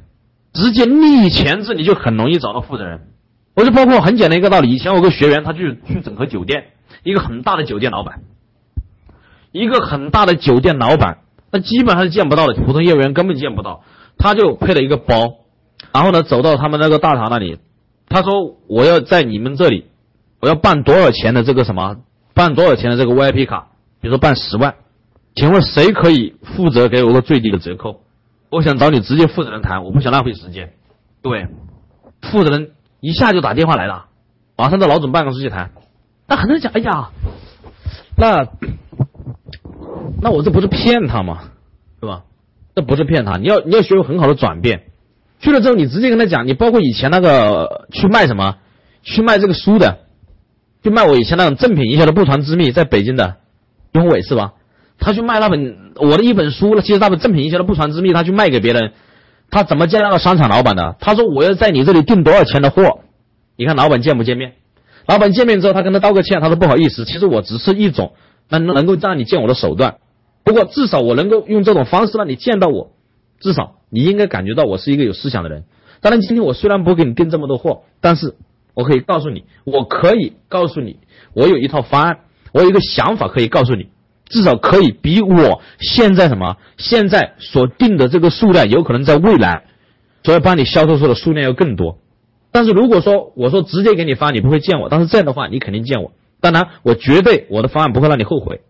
[0.51, 3.07] 直接立前置，你就很容易找到负责人。
[3.55, 4.71] 我就包括很简单一个道理。
[4.71, 6.65] 以前我个学员，他去去整合酒店，
[7.03, 8.21] 一个很大的酒店老板，
[9.51, 11.19] 一个很大的酒店老板，
[11.51, 13.83] 那基本上是见不到的，普通业务员根本见不到。
[14.17, 15.35] 他就配了一个包，
[15.93, 17.59] 然后呢，走到他们那个大堂那里。
[18.09, 19.85] 他说：“我要在你们这里，
[20.41, 21.97] 我要办多少钱的这个什么？
[22.33, 23.69] 办多少钱的这个 VIP 卡？
[24.01, 24.75] 比如说办十万，
[25.35, 28.01] 请问谁可以负责给我个最低的折扣？
[28.49, 30.73] 我想找你直接负责人谈，我不想浪费时间。
[31.21, 31.47] 各位，
[32.21, 34.07] 负责人一下就打电话来了，
[34.57, 35.71] 马上到老总办公室去谈。
[36.27, 37.09] 那很多人讲，哎呀，
[38.17, 38.47] 那
[40.21, 41.49] 那我这不是骗他吗？
[42.01, 42.23] 对吧？
[42.75, 44.83] 这不是骗他，你要你要学会很好的转变。”
[45.43, 48.55] 去了之后，你直接跟他讲，你包括以前那个去卖什么，
[49.01, 49.99] 去卖这个书的，
[50.81, 53.35] 就卖我以前那种正品营销的不传之秘，在北京的
[53.91, 54.53] 永伟是吧？
[54.97, 58.93] 他去卖那本我的一本书，其实那本正品营销的不传之秘，他去卖给别人，
[59.51, 60.95] 他怎么见那个商场老板的？
[61.01, 63.01] 他说我要在你这里订多少钱的货？
[63.57, 64.53] 你看老板见不见面？
[65.05, 68.13] 老板见面之后，他跟他道个歉，他说不好意思，其实我只是一种
[68.47, 69.97] 能能够让你见我的手段，
[70.45, 72.91] 不过至少我能够用这种方式让你见到我，
[73.41, 73.75] 至少。
[73.93, 75.65] 你应该感觉到我是一个有思想的人。
[76.01, 78.35] 当然，今天我虽然不给你订这么多货，但是
[78.73, 80.97] 我可以告诉你，我可以告诉你，
[81.33, 82.17] 我有一套方案，
[82.51, 83.89] 我有一个想法可以告诉你，
[84.27, 89.63] 至少可以比我现在什么现在所定的这个数量，有可能在未来
[90.23, 91.99] 所要帮你销售出的数量要更多。
[92.51, 96.11] 但是如果说我说直接给你发，你不会见我，但是这样的话，你肯定见我。
[96.41, 98.61] 当然，我绝对我的方案不会让你后悔。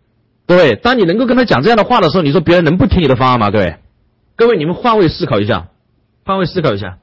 [0.45, 3.49] 各位，当你能够跟他讲这样的话的时候，你说别人能不听你的方案吗？
[3.49, 3.77] 各位？
[4.35, 5.69] 各位，你们换位思考一下，
[6.25, 6.97] 换位思考一下。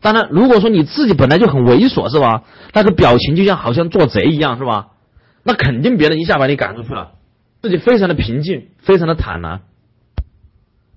[0.00, 2.42] 当然，如果说你自己本来就很猥琐，是吧？
[2.74, 4.88] 那个表情就像好像做贼一样，是吧？
[5.44, 7.12] 那肯定别人一下把你赶出去了。
[7.62, 9.60] 自己非常的平静，非常的坦然。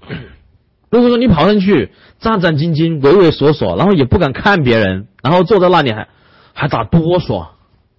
[0.90, 6.08] 如果说你跑上去战战兢兢、畏畏缩缩，然后也不敢看别人，然后坐在那里还
[6.54, 7.50] 还打哆嗦，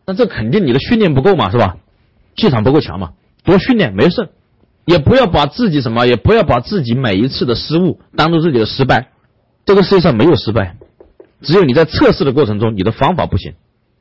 [0.07, 1.77] 那这肯定你的训练不够嘛，是吧？
[2.35, 3.12] 气场不够强嘛，
[3.45, 4.31] 多训练没事。
[4.87, 9.09] 也不要把自己什么，也不要把自己每一次的失误当做自己的失败。
[9.66, 10.76] 这个世界上没有失败，
[11.43, 13.55] 只有你在测试的过程中你的方法不行。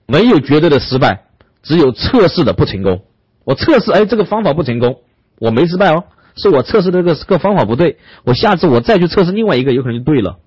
[0.05, 1.23] 没有绝对的失败，
[1.63, 3.01] 只有测试的不成功。
[3.43, 4.99] 我测试，哎，这个方法不成功，
[5.39, 6.03] 我没失败哦，
[6.36, 7.97] 是我测试的这个个方法不对。
[8.23, 10.38] 我下次我再去测试另外一个，有可能就对了。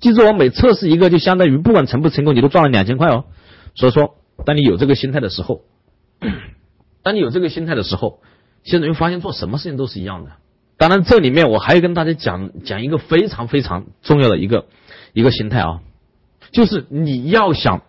[0.00, 3.26] 记住，我每测试一个，就相当于不管成不成功，你都赚了两千块哦。
[3.74, 4.14] 所以说，
[4.46, 5.60] 当你有这个心态的时候，
[7.02, 8.20] 当你有这个心态的时候。
[8.66, 10.32] 现在你会发现做什么事情都是一样的。
[10.76, 14.66] 当然，这里面我还要跟大家讲讲一个非常非常重要的一个
[15.14, 15.80] 一个心态啊，
[16.52, 17.80] 就是你要想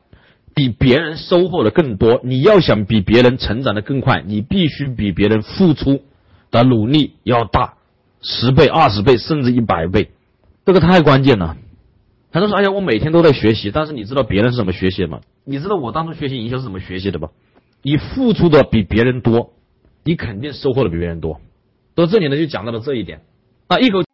[0.56, 6.02] 比别人收获的更多，你要想比别人成长的更快，你必须比别人付出
[6.50, 7.74] 的努力要大
[8.22, 10.12] 十倍、二十倍，甚至一百倍。
[10.66, 11.58] 这个太关键了。
[12.32, 15.22] 很多人说：“哎呀，我每天都在学习。”但是你知道别人是怎么学习的吗？
[15.44, 17.30] 你知道我当初学习营销是怎么学习的吧？
[17.82, 19.54] 你付出的比别人多，
[20.08, 21.42] 你肯定收获的比别人多。
[21.96, 23.20] 所以这里呢，就讲到了这一点。
[23.68, 24.07] 啊一口